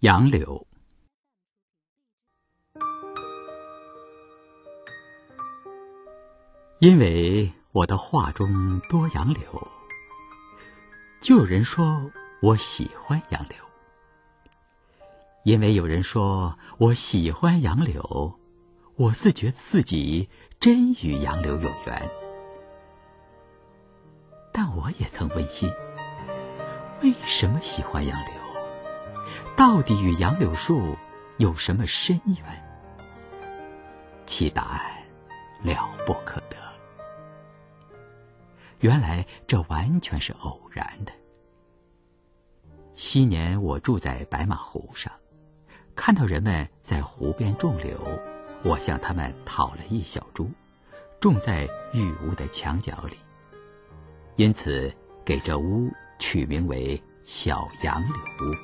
[0.00, 0.66] 杨柳，
[6.80, 9.68] 因为我的画中多杨柳，
[11.22, 12.12] 就有人说
[12.42, 13.56] 我喜欢杨柳。
[15.44, 18.38] 因为有人说我喜欢杨柳，
[18.96, 20.28] 我自觉自己
[20.60, 22.10] 真与杨柳有缘。
[24.52, 25.72] 但我也曾问心：
[27.02, 28.35] 为什么喜欢杨柳？
[29.56, 30.96] 到底与杨柳树
[31.38, 32.38] 有什么深缘？
[34.26, 34.80] 其答案
[35.62, 36.56] 了不可得。
[38.80, 41.12] 原来这完全是偶然的。
[42.94, 45.12] 昔年我住在白马湖上。
[45.94, 47.98] 看到人们在湖边种柳，
[48.62, 50.50] 我向他们讨了一小株，
[51.18, 53.16] 种在玉屋的墙角里。
[54.36, 58.54] 因此，给这屋取名为“小杨柳屋”。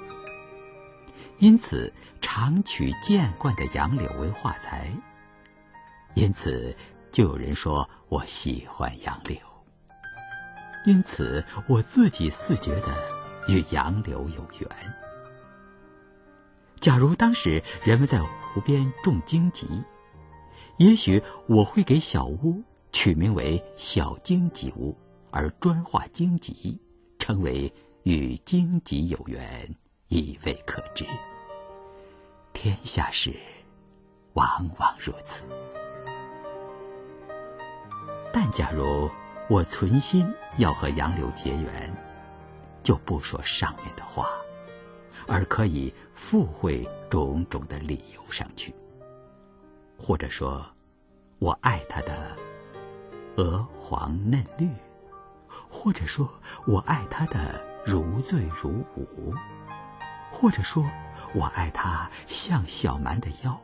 [1.42, 4.88] 因此，常取见惯的杨柳为画材。
[6.14, 6.72] 因此，
[7.10, 9.36] 就有人说我喜欢杨柳。
[10.86, 12.94] 因此，我自己似觉得
[13.48, 14.70] 与杨柳有缘。
[16.78, 19.66] 假如当时人们在湖边种荆棘，
[20.76, 22.62] 也许我会给小屋
[22.92, 24.96] 取名为“小荆棘屋”，
[25.32, 26.80] 而专画荆棘，
[27.18, 29.74] 称为与荆棘有缘，
[30.06, 31.04] 亦未可知。
[32.62, 33.34] 天下事，
[34.34, 35.44] 往往如此。
[38.32, 39.10] 但假如
[39.48, 41.92] 我存心要和杨柳结缘，
[42.80, 44.28] 就不说上面的话。
[45.26, 48.72] 而可以附会种种的理由上去，
[49.98, 50.64] 或者说，
[51.40, 52.36] 我爱它的
[53.38, 54.68] 鹅黄嫩绿，
[55.68, 56.32] 或者说
[56.64, 59.34] 我爱它的如醉如舞，
[60.32, 60.84] 或者说
[61.34, 63.60] 我爱它像小蛮的腰，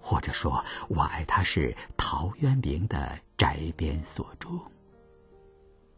[0.00, 4.48] 或者说我爱它是陶渊明的宅边所著，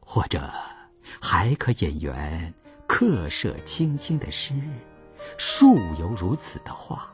[0.00, 0.52] 或者
[1.20, 2.52] 还可引援。
[2.86, 4.54] 客舍青青的诗，
[5.36, 7.12] 树犹如此的话，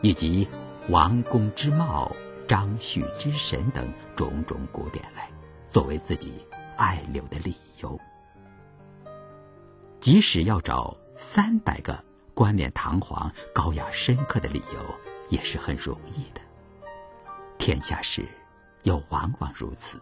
[0.00, 0.48] 以及
[0.88, 2.10] 王公之貌、
[2.48, 5.30] 张旭之神等种种古典来，
[5.66, 6.42] 作为自己
[6.78, 8.00] 爱柳的理由。
[10.00, 12.02] 即使要找三百个
[12.34, 14.94] 冠冕堂皇、高雅深刻的理由，
[15.28, 16.40] 也是很容易的。
[17.58, 18.26] 天下事，
[18.82, 20.00] 又往往如此。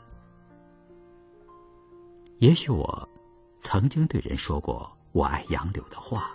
[2.39, 3.09] 也许我。
[3.65, 6.33] 曾经对人说过我爱杨柳的话，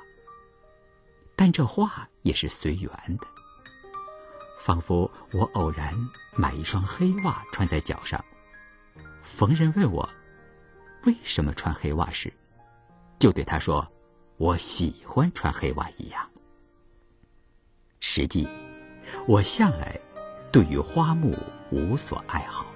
[1.36, 3.28] 但这话也是随缘的。
[4.62, 5.94] 仿佛我偶然
[6.38, 8.24] 买一双黑袜穿在脚上，
[9.24, 10.10] 逢人问我
[11.04, 12.32] 为什么穿黑袜时，
[13.20, 13.86] 就对他说
[14.38, 16.30] 我喜欢穿黑袜一样。
[18.00, 18.48] 实际，
[19.28, 20.00] 我向来
[20.52, 21.36] 对于花木
[21.72, 22.68] 无所爱好，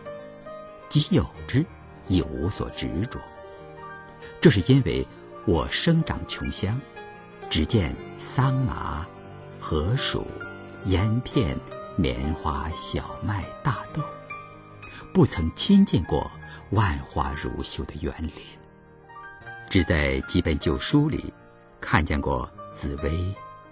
[0.90, 1.64] 即有之，
[2.08, 3.20] 亦无所执着。
[4.42, 5.08] 这是因为
[5.46, 6.80] 我生长穷乡，
[7.48, 9.06] 只见桑麻、
[9.60, 10.26] 河鼠、
[10.86, 11.56] 烟片、
[11.96, 14.02] 棉花、小麦、大豆，
[15.14, 16.30] 不曾亲近过
[16.72, 18.34] 万花如绣的园林。
[19.70, 21.32] 只在几本旧书里
[21.82, 23.12] 看见过紫薇、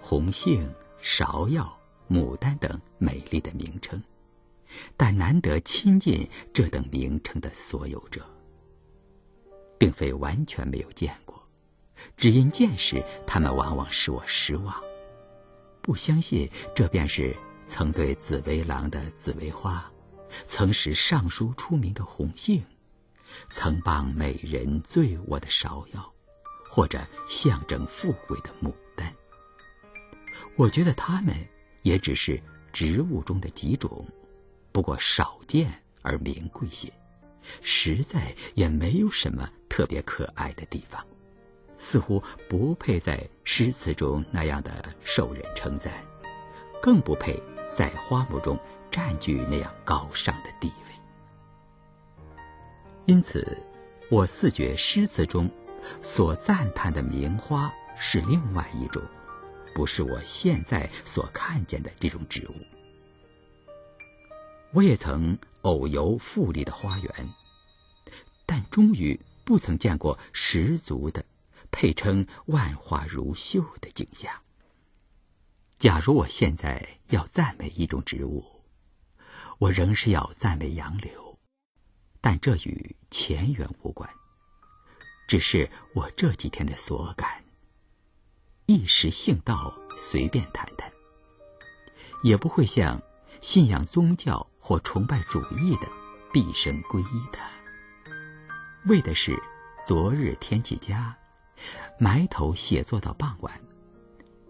[0.02, 0.68] 红杏、
[1.02, 1.78] 芍药、
[2.10, 4.02] 牡丹等美丽的名称，
[4.96, 8.22] 但难得亲近这等名称的所有者。
[9.78, 11.42] 并非完全没有见过，
[12.14, 14.78] 只因见时，他们往往使我失望。
[15.80, 17.34] 不相信这便是
[17.64, 19.90] 曾对紫薇郎的紫薇花，
[20.44, 22.62] 曾使尚书出名的红杏，
[23.48, 26.12] 曾帮美人醉卧的芍药，
[26.70, 29.12] 或者象征富贵的牡丹。
[30.56, 31.34] 我觉得它们
[31.82, 32.40] 也只是
[32.72, 34.06] 植物中的几种，
[34.70, 36.90] 不过少见而名贵些。
[37.60, 41.04] 实在也没有什么特别可爱的地方，
[41.76, 45.92] 似乎不配在诗词中那样的受人称赞，
[46.80, 47.42] 更不配
[47.74, 48.58] 在花木中
[48.90, 52.34] 占据那样高尚的地位。
[53.06, 53.60] 因此，
[54.10, 55.50] 我似觉诗词中
[56.00, 59.02] 所赞叹的名花是另外一种，
[59.74, 62.54] 不是我现在所看见的这种植物。
[64.72, 67.28] 我也曾偶游富丽的花园。
[68.46, 71.24] 但终于不曾见过十足的
[71.70, 74.32] 配称万花如绣的景象。
[75.78, 78.44] 假如我现在要赞美一种植物，
[79.58, 81.38] 我仍是要赞美杨柳，
[82.20, 84.10] 但这与前缘无关，
[85.30, 87.44] 只是我这几天的所感，
[88.66, 90.90] 一时兴到随便谈谈，
[92.24, 93.00] 也不会像
[93.40, 95.86] 信仰宗教或崇拜主义的
[96.32, 97.48] 毕生皈依他。
[98.86, 99.40] 为的是
[99.86, 101.16] 昨日天气佳，
[101.96, 103.60] 埋头写作到傍晚，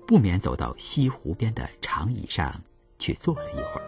[0.06, 2.58] 不免走到西湖边的长椅上
[2.98, 3.86] 去坐了一会儿，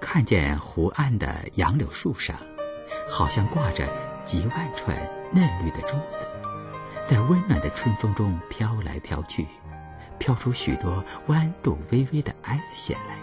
[0.00, 2.40] 看见湖岸的杨柳树上，
[3.06, 3.86] 好像挂着
[4.24, 4.96] 几万串
[5.32, 6.26] 嫩绿的珠子。
[7.06, 9.46] 在温暖的春风中飘来飘去，
[10.18, 13.18] 飘出许多弯度微微的 S 线来。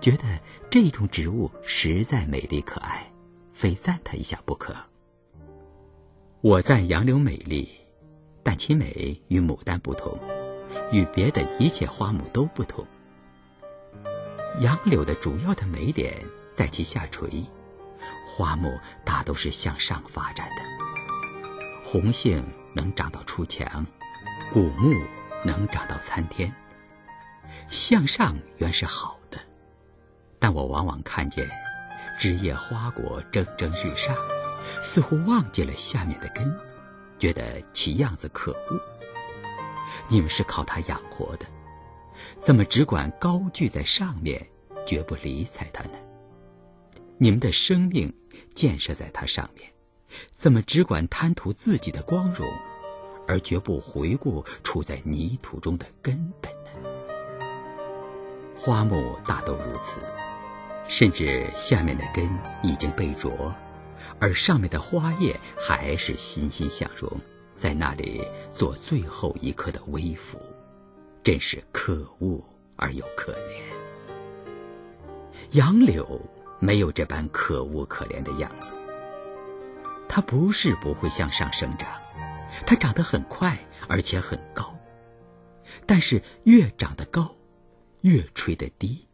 [0.00, 0.22] 觉得
[0.70, 3.10] 这种植物实在美丽可爱，
[3.52, 4.76] 非赞它一下不可。
[6.40, 7.68] 我赞杨柳美丽，
[8.44, 10.16] 但其美与牡丹不同，
[10.92, 12.86] 与别的一切花木都不同。
[14.60, 16.14] 杨柳的主要的美点
[16.54, 17.28] 在其下垂，
[18.36, 20.62] 花木大都是向上发展的。
[21.82, 22.44] 红杏
[22.74, 23.86] 能长到出墙，
[24.52, 24.92] 古木
[25.42, 26.54] 能长到参天。
[27.66, 29.38] 向上原是好的，
[30.38, 31.48] 但我往往看见
[32.18, 34.14] 枝叶花果蒸蒸日上，
[34.82, 36.54] 似乎忘记了下面的根，
[37.18, 38.78] 觉得其样子可恶。
[40.08, 41.46] 你们是靠它养活的，
[42.38, 44.46] 怎么只管高踞在上面，
[44.86, 45.98] 绝不理睬它呢？
[47.18, 48.12] 你们的生命
[48.54, 49.70] 建设在它上面。
[50.32, 52.46] 怎么只管贪图自己的光荣，
[53.26, 56.50] 而绝不回顾处在泥土中的根本
[56.82, 56.88] 呢？
[58.56, 60.00] 花木大都如此，
[60.88, 62.28] 甚至下面的根
[62.62, 63.52] 已经被啄，
[64.18, 67.10] 而上面的花叶还是欣欣向荣，
[67.54, 70.40] 在那里做最后一刻的微服，
[71.22, 72.42] 真是可恶
[72.76, 73.62] 而又可怜。
[75.50, 76.20] 杨柳
[76.58, 78.74] 没有这般可恶可怜的样子。
[80.08, 81.88] 它不是不会向上生长，
[82.66, 83.58] 它长得很快，
[83.88, 84.74] 而且很高。
[85.84, 87.36] 但是越长得高，
[88.00, 89.06] 越垂得低。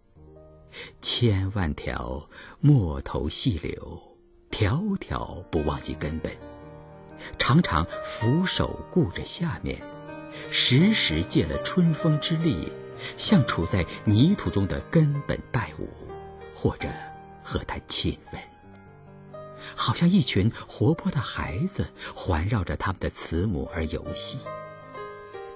[1.01, 2.29] 千万条
[2.61, 4.01] 陌头细柳，
[4.51, 6.33] 条条不忘记根本，
[7.39, 9.83] 常常俯首顾着下面，
[10.51, 12.71] 时时借了春风之力，
[13.17, 15.89] 像处在泥土中的根本拜舞，
[16.55, 16.89] 或者
[17.43, 18.41] 和他亲吻。
[19.77, 24.39] 好像一群活泼的孩子环绕着他们的慈母而游戏，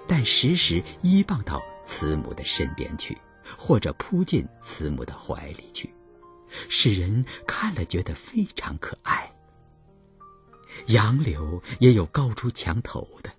[0.06, 3.18] 但时时依傍到慈母的身边去，
[3.58, 5.92] 或者扑进慈母的怀里去，
[6.68, 9.32] 使人看了觉得非常可爱。
[10.86, 13.30] 杨柳也有高出墙头的，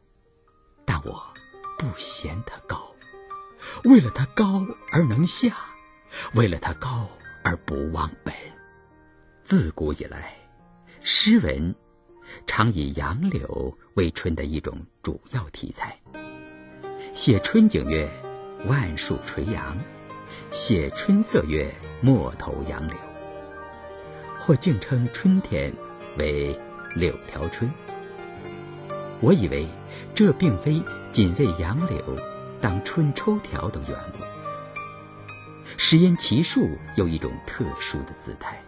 [0.86, 1.34] 但我
[1.78, 2.94] 不嫌它高，
[3.86, 5.56] 为了它高而能下，
[6.34, 7.08] 为了它高
[7.48, 8.34] 而不忘本。
[9.42, 10.36] 自古以来。
[11.00, 11.74] 诗文
[12.46, 15.98] 常以杨柳为春的一种主要题材。
[17.14, 18.06] 写春景曰
[18.68, 19.78] ：“万树垂杨。”
[20.52, 21.74] 写春色曰
[22.04, 22.98] ：“陌头杨柳。”
[24.38, 25.74] 或竟称春天
[26.18, 26.54] 为
[26.94, 27.72] “柳条春”。
[29.24, 29.66] 我以为
[30.14, 30.84] 这并非
[31.14, 32.04] 仅为杨柳
[32.60, 34.27] 当春抽条的缘故，
[35.90, 38.62] 是因其树有一种特殊的姿态。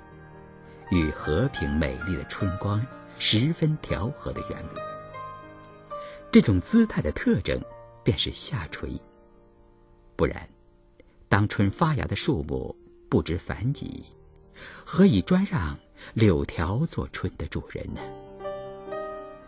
[0.89, 2.81] 与和平美丽的春光
[3.17, 4.75] 十分调和的缘故，
[6.31, 7.61] 这种姿态的特征
[8.05, 8.91] 便是下垂。
[10.15, 10.47] 不然，
[11.27, 12.73] 当春发芽的树木
[13.09, 14.05] 不知繁几，
[14.85, 15.77] 何以专让
[16.13, 17.99] 柳条做春的主人呢？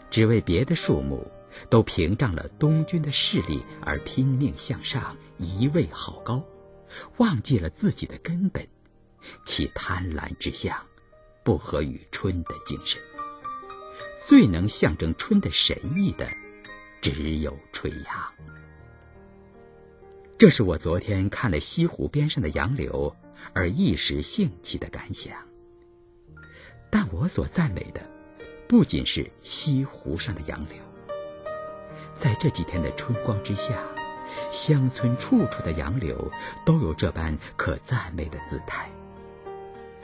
[0.09, 1.25] 只为别的树木
[1.69, 6.43] 都屏障了东君的势力而拼命向上，一味好高，
[7.17, 8.67] 忘记了自己的根本，
[9.45, 10.75] 其贪婪之相。
[11.43, 13.01] 不合于春的精神，
[14.27, 16.29] 最能象征春的神意的，
[17.01, 18.33] 只有垂杨。
[20.37, 23.15] 这是我昨天看了西湖边上的杨柳
[23.53, 25.35] 而一时兴起的感想。
[26.91, 28.07] 但我所赞美的，
[28.67, 30.77] 不仅是西湖上的杨柳，
[32.13, 33.83] 在这几天的春光之下，
[34.51, 36.31] 乡村处处的杨柳
[36.65, 38.89] 都有这般可赞美的姿态。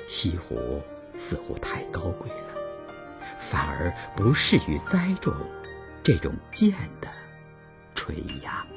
[0.07, 0.81] 西湖。
[1.19, 2.53] 似乎太高贵了，
[3.39, 5.33] 反而不适于栽种
[6.03, 7.07] 这种贱的
[7.95, 8.76] 垂杨。